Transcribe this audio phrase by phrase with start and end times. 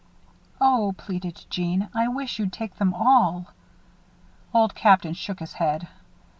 [0.59, 3.51] "Oh," pleaded Jeanne, "I wish you'd take them all."
[4.51, 5.89] Old Captain shook his head.